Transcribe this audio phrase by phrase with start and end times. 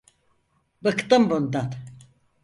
[0.83, 1.73] Bıktım bundan.